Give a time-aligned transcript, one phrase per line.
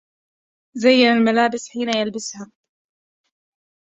[0.73, 2.51] زين الملابس حين يلبسها